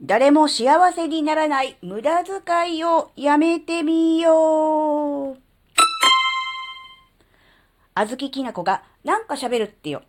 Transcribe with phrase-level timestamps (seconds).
[0.00, 5.38] 誰も幸せにならない無駄遣いをやめてみよう。
[7.94, 10.02] あずききなこがなんか喋るってよ。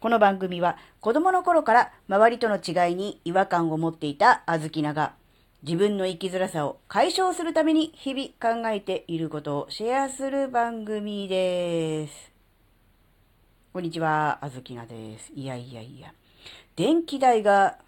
[0.00, 5.14] この番組は子供の頃から周りとの違いに違和感を持っていたあずきなが
[5.62, 12.32] 自分の生きづらさを解消するために日々考えていることをシェアする番組です。
[13.72, 15.32] こんにちは、あずきなです。
[15.34, 16.12] いやいやいや。
[16.76, 17.78] 電気代が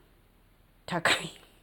[0.88, 1.16] 高い。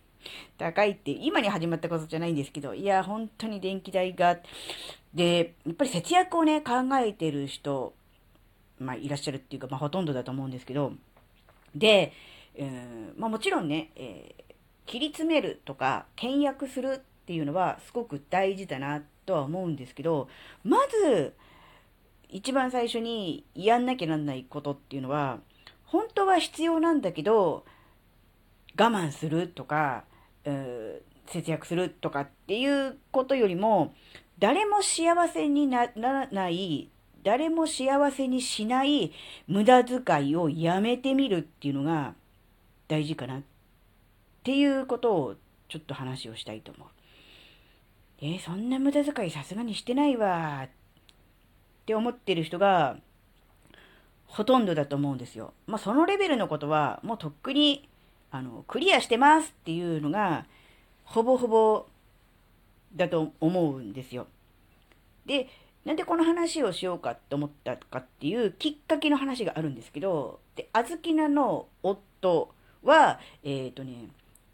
[0.57, 4.39] 高いって、今に始まったことじゃないんですけど、いや、本当に電気代が、
[5.13, 7.93] で、やっぱり節約をね、考えてる人、
[8.79, 10.93] まあ、いらっしゃるっていうか、まあ、ほとんどだと思うんですけど、
[11.73, 12.13] で、
[12.53, 14.53] えー、まあ、もちろんね、えー、
[14.85, 20.29] 切り詰めるとか、倹約するっていうのはすごく大事だなとは思うんですけど、
[20.63, 21.33] まず、
[22.29, 25.39] 一番最初にやんなきゃなんないことっていうのは、
[25.85, 27.65] 本当は必要なんだけど、
[28.77, 30.03] 我慢するとか、
[31.27, 33.93] 節約するとかっていうことよりも、
[34.37, 36.89] 誰も幸せにならない、
[37.23, 39.11] 誰も幸せにしない
[39.47, 42.13] 無駄遣いをやめてみるっていうのが
[42.87, 43.41] 大事かなっ
[44.43, 45.35] ていうことを
[45.67, 46.87] ちょっと話をしたいと思う。
[48.19, 50.69] えー、そんな無駄遣いさすがにしてないわっ
[51.85, 52.97] て思ってる人が
[54.27, 55.53] ほとんどだと思うんですよ。
[55.65, 57.89] まあそのレベルのことはもうとっくに
[58.35, 60.45] あのクリアしてますっていうのが
[61.05, 61.85] ほぼほぼ
[62.95, 64.27] だと思うんですよ。
[65.25, 65.47] で、
[65.85, 74.09] なんでこの話をしようかと思ったかっていうきっかけの話があるんですけど、で、あずきなの夫は、えっ、ー、とね、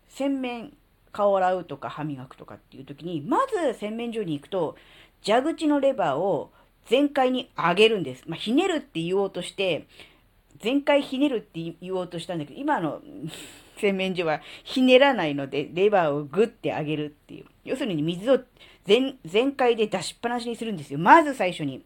[0.09, 0.73] 洗面、
[1.11, 4.75] 顔洗うとか歯磨くとかっていう時に、まず洗面所に行くと、
[5.23, 6.51] 蛇口のレバーを
[6.87, 8.23] 全開に上げるんです。
[8.27, 9.87] まあ、ひねるって言おうとして、
[10.61, 13.01] 全開ひねるって言おうとしたんだけど、今の
[13.77, 17.45] 洗面所はひねらないので、レバーをグッて上げるっていう。
[17.63, 18.39] 要するに水を
[18.85, 20.99] 全全開で出しっぱなしにするんですよ。
[20.99, 21.83] まず最初に。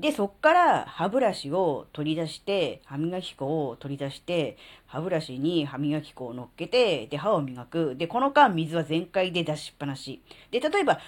[0.00, 7.96] で、そっから歯ブラシを取り出して、歯磨き粉を取り出して、歯ブラシに歯磨き粉を乗っけて、で、歯を磨く。
[7.96, 10.22] で、この間水は全開で出しっぱなし。
[10.50, 11.00] で、例えば、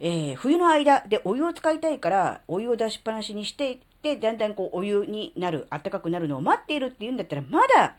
[0.00, 7.96] えー、冬の間でお湯を使いたいから、お湯を出しっぱなしにして、だんだんこうお湯になる、暖かくなるのを待っているっていうんだったら、まだ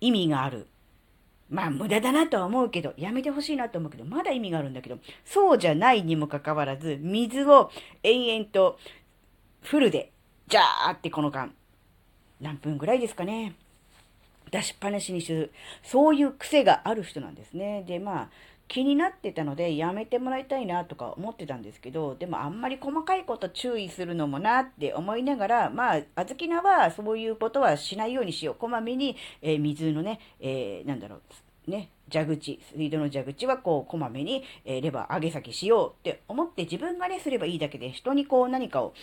[0.00, 0.66] 意味がある。
[1.50, 7.70] まあ無駄だなとは思うけど、やめてほしいなと思うけど、まだ意味があるんだけど、そうじゃないにもかかわらず、水を
[8.02, 8.78] 延々と
[9.62, 10.10] フルで、
[10.48, 11.52] ジャーってこの間、
[12.40, 13.54] 何分ぐらいですかね。
[14.50, 15.52] 出しっぱなしにする。
[15.82, 17.84] そういう癖がある人なんですね。
[17.86, 18.30] で、まあ、
[18.66, 28.54] 気になってたのでやめてもらいたいなとか思ってたんですけど、でもあんまり細かいこと注意するのもなって思いながら、まあ、あずきなはそういうことはしないようにしよう。
[28.54, 31.16] こまめに、えー、水のね、えー、なんだろ
[31.66, 38.94] う、ね、蛇口、水道の蛇口はこう、こまめに、えー、レバー上げ先しようって思って自分がね、すればいいだけで、人にこう何かを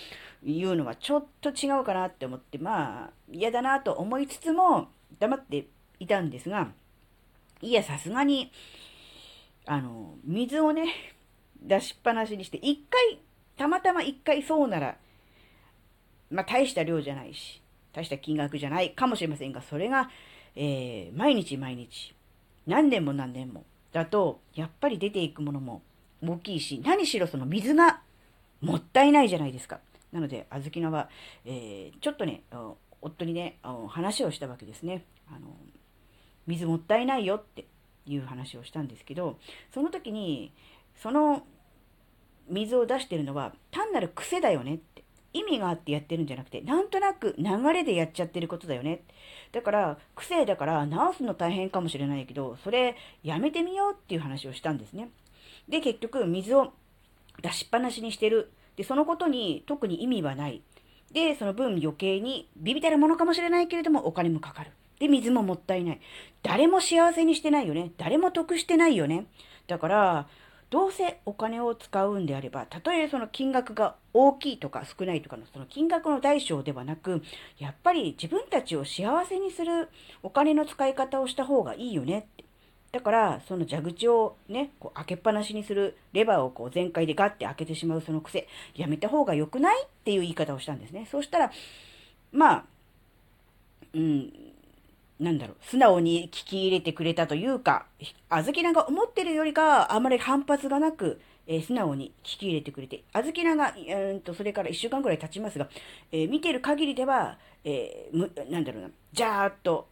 [0.44, 4.90] 言うのはちょっと違うかなって思って、まあ、嫌だなと思いつつも、
[5.20, 5.68] 黙って
[6.00, 6.72] いたんですが、
[7.62, 8.52] いや、さすがに、
[9.66, 10.94] あの、水をね、
[11.62, 13.20] 出しっぱなしにして、一回、
[13.56, 14.98] たまたま一回そうなら、
[16.30, 17.62] まあ大した量じゃないし、
[17.94, 20.10] 大した金額じゃないかもしれませんが、それが、
[20.56, 22.16] えー、毎日毎日、
[22.66, 25.82] 何年も何年も、だと、やっぱり出ていくものも
[26.24, 28.02] 大きいし、何しろその水が
[28.62, 29.80] もったいないじゃないですか。
[30.12, 31.10] なので、あずきなは、
[31.46, 32.44] えー、ちょっとね、
[33.02, 33.58] 夫にね、
[33.90, 35.04] 話をしたわけですね。
[35.28, 35.56] あの、
[36.48, 37.66] 水もったいないよって。
[38.06, 39.38] いう話をしたんですけど、
[39.74, 40.52] その時に、
[40.96, 41.44] その
[42.50, 45.04] 水を出してるのは単なる癖だよねって。
[45.34, 49.02] 意味があってやってるんじゃなくて、なんとなく流れでやっちゃってることだよね。
[49.52, 55.10] だから、癖だから直すの大変かもしれないけど、それやめてみようっていう話をしたんですね。
[55.70, 56.74] で、結局、水を
[57.42, 58.52] 出しっぱなしにしてる。
[58.76, 60.62] で、そのことに特に意味はない。
[61.14, 64.72] で、その分余計にビビたるものかもしれないけれども、お金もかかる。
[65.02, 66.00] で、水ももったいない。
[66.44, 67.92] 誰も幸せにしてないよね。
[67.98, 69.26] 誰も得してないよね。
[69.66, 70.28] だから、
[70.70, 77.24] どうせお金を使うんであれば、たとえその金額が大きいとか少ないとかのその金額の大小ではなく、
[77.58, 79.90] やっぱり自分たちを幸せにする
[80.24, 82.46] お金の使い方をした方がいいよねって。
[82.92, 89.84] だから、その蛇口をね、こう開けっぱなしにするレバーをこう全開でガッて開けてしまうその癖、やめた方が良くない？
[89.84, 91.08] っていう言い方をしたんですね。
[91.12, 91.52] そうしたら、
[92.32, 92.66] まあ、
[93.94, 94.34] うん、
[95.22, 97.86] なんだろう、素直に聞き入れてくれたというか、
[98.28, 105.70] あずきなが思ってるよりか、あまり反発がなく、えー、素直に聞き入れてくれて、あずきなが、うんと、それから1週間ぐらい経ちますが、
[106.12, 109.88] えー、見てる限りでは、えー、む、なんだろうな、じゃーっと、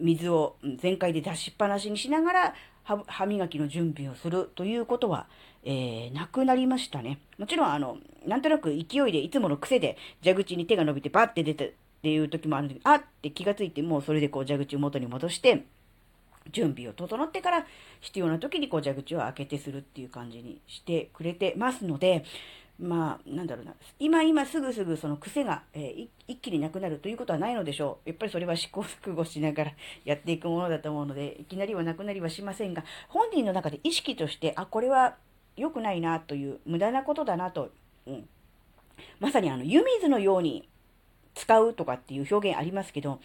[0.00, 2.54] 水を全開で出しっぱなしにしながら
[3.06, 5.26] 歯磨きの準備をするということは、
[5.62, 7.20] えー、なくなりましたね。
[7.36, 15.64] もちろん、あの、なんとなく勢いで、いつもの癖で蛇口に手が伸びてバッて出てっていう時もあるんだけど、あって気がついて、もうそれでこう蛇口を元に戻して、
[16.52, 17.66] 準備を整ってから
[18.00, 22.24] 必要な時にこう蛇口を開けてするっていう感じにしてくれてますので、
[22.80, 23.74] まあ、なんだろうな。
[23.98, 28.08] 今今すぐすぐその癖が、えー、一気になくなるということはないのでしょう。
[28.08, 29.72] やっぱりそれは試行錯誤しながら
[30.04, 35.16] やっていくものだと思うので、いきなりはなくなりはしませんが、本人の中で意識として、あ、これは
[35.56, 37.72] 良くないなという、無駄なことだなと、
[38.06, 38.28] うん。
[39.18, 40.68] まさにあの、湯水のように
[41.38, 43.20] 使うとかっていう表現ありますけど、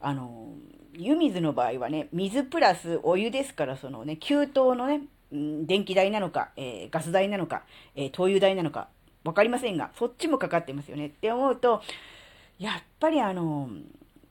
[0.00, 0.52] あの、
[0.92, 5.02] 湯水の場合はね、水プラスお湯ですから、そのね、給湯のね、
[5.32, 7.64] 電気代なのか、えー、ガス代なのか、
[7.94, 8.88] えー、灯油代なのか、
[9.24, 11.82] わかりませんが、そっちもかかってますよねって思うと、
[12.58, 13.68] やっぱりあの、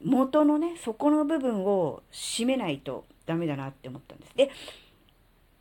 [0.04, 4.36] 元のね、底の部分を締めないとダメだなって思ったんです。
[4.36, 4.52] で、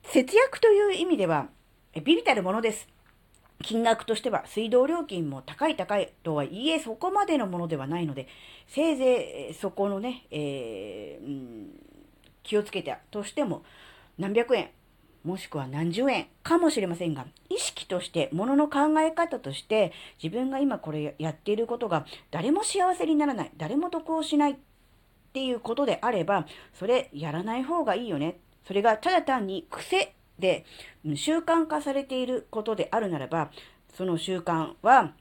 [0.04, 1.48] 節約という意味では、
[1.94, 2.88] ビビたるものです。
[3.62, 8.28] 金額としては水道料金も高い高いとはいえそこまでのものではないので、
[8.68, 11.68] せいぜいそこのね、えー、うん、
[12.42, 13.62] 気をつけたとしても
[14.18, 14.70] 何百円、
[15.24, 19.92] もしくは何十円かもしれませんが、意識として、ものの考え方として、
[20.22, 24.56] 自分が今これやっていることが誰も幸せにならない、誰も得をしないっ
[25.32, 28.38] ていうことであれば、それやらない方がいいよね。
[28.66, 30.64] それがただ単に癖で
[31.16, 33.50] 習慣化されていることであるならば、
[33.96, 35.12] その習慣は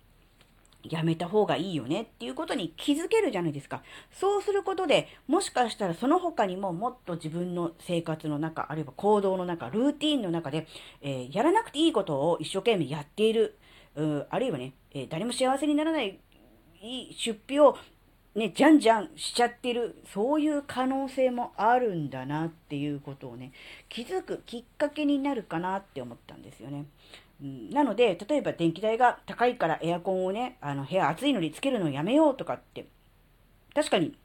[0.89, 3.81] やめた方がいいよねっていうことに気づけるじゃないですか。
[4.12, 10.67] そうすることで、もしかしたらその他にももっと自分の生活の中、あるいは行動の中、ルーティンの中で、
[11.01, 13.57] えー、やらなくていいことを一生懸命やっている、
[13.95, 16.19] うあるいはね、えー、誰も幸せにならない
[17.18, 17.77] 出費を
[18.35, 23.53] ね、じゃんじゃんしちゃってる、そういう可能性もあるんだなっていうことをね、
[23.87, 26.85] 気づくきっかけになるかなって思ったんですよね。
[27.41, 32.87] うん、なので、例えば電気代が高いからエアコンをね、あの部屋暑いのにつけるのをやめようとかって、
[33.73, 34.17] 確かに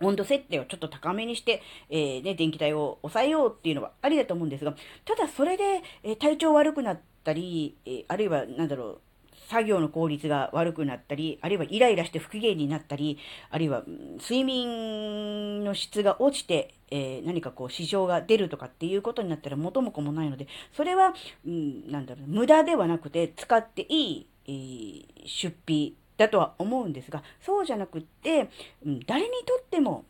[0.00, 4.74] 温度設定をちょっと高めにして、えー、ね、電気代を抑えようっていうのはありだと思うんですが、
[5.04, 9.00] ただそれで、え、体調悪くなったり、え、あるいは、なんだろう、
[9.48, 13.18] 作業の効率が悪くなったり、あるいはイライラして不機嫌になったり、
[13.50, 13.82] あるいは
[14.20, 21.14] 睡眠の質が落ちて、えー、何かこう支障が出るとかっていうことになったら元も子もないので、それは、
[21.46, 28.50] うん、なんだろう、無駄ではなくて使っていい、えー、出費だとは思うんですが、そうじゃなくって、
[28.84, 30.04] うん、誰にとっても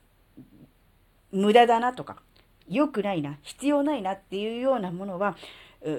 [1.33, 2.23] 無駄だなとか、
[2.69, 5.37] 良くないな、必要ないなっていうようなものは、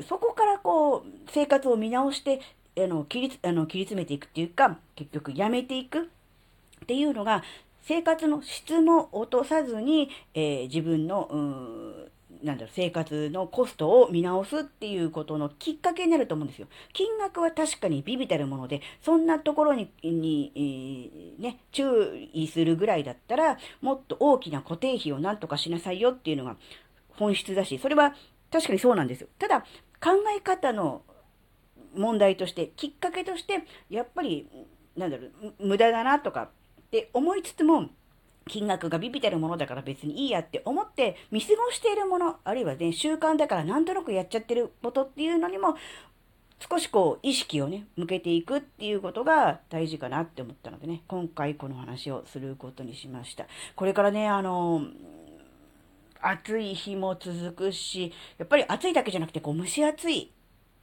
[0.08, 2.42] そこからこう、生活を見直して
[2.77, 6.06] あの切りあの切り詰めていくっていうか結局やめていくっ
[6.88, 7.44] ていうのが
[7.83, 12.12] 生活の質も落とさずに、えー、自分のうん
[12.44, 16.68] なんだろう、生活のコストを見直すっていうことのきっかけになると思うんですよ。
[16.94, 26.56] 金額は確かにビビたるもので、そんなところに、にえー、ね、注意するぐらいだったら、もっと大きな固定費をなんとかしなさいよっていうのが
[27.10, 28.13] 本質だし、それは
[28.51, 29.28] 確かにそうなんですよ。
[29.39, 29.62] ただ、
[30.01, 31.01] 考え方の
[31.95, 34.47] 問題として、きっかけとして、やっぱり、
[34.95, 36.50] なんだろう、無駄だなとかっ
[36.92, 37.89] て思いつつも、
[38.47, 45.75] 金額がビビたるものだから別にいいやって思って見過ごしているもの、あるいはね、習慣だからなんとなくやっちゃってることっていうのにも、
[46.69, 53.47] 少しこう意識をね、向けていくっていうことが大事かなって思ったのでね、今回この話をすることにしました。
[53.75, 54.83] これからね、あの、
[56.21, 60.31] 暑い日も続くし、やっぱり暑いだけじゃなくてこう蒸し暑い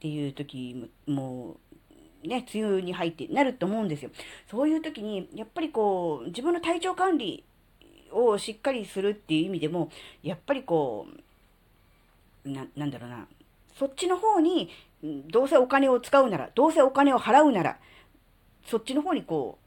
[0.03, 1.55] っていう時も、
[2.25, 4.11] ね、梅雨に入ってなると思うんですよ。
[4.51, 7.45] そういう時に、やっぱりこう、自分の体調管理
[8.11, 9.89] をしっかりするっていう意味でも、
[10.21, 11.07] やっぱりこ
[12.45, 13.25] う、な、なんだろうな、
[13.79, 14.69] そっちの方に、
[15.31, 17.79] どうせお金を使うなら、どうせお金を払うなら、
[18.65, 19.62] そっちの方にこう、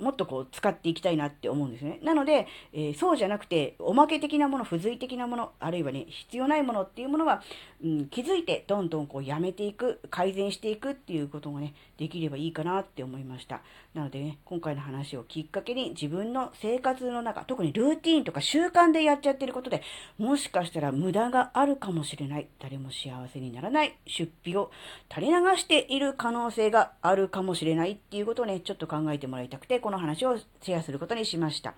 [0.00, 2.00] もっとこう使っていきたいなって思うんですね。
[2.02, 7.42] なので、えー、そうじゃなくて、おまけ的なもの、付随的なもの、あるいはね、必要ないものっていうものは、
[7.82, 13.62] うん、気づいてどんどんこうやめていく、改善していくっていうことがね、できればいいかなって思いました。
[13.94, 19.82] なのでね、今回の話をきっかけに自分の生活の中、特にルーティンとか習慣でやっちゃってることで、
[20.18, 24.70] もしかしたら無駄があるかもしれない、誰も幸せにならない出費を
[25.12, 31.74] 垂れ流している可能性があるかもしれないっていうことをね、ちょっと考えてもらいたくて、この話をシェアすることにしました。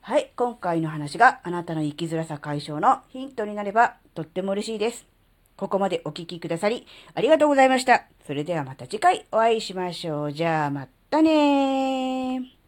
[0.00, 5.04] はい、今回の話があなたの生きづらさ解消のヒントになればとっても嬉しいです。
[5.54, 8.06] ここまでお聴きくださりありがとうございました。
[8.26, 10.32] それではまた次回お会いしましょう。
[10.32, 12.61] じゃあまたねー。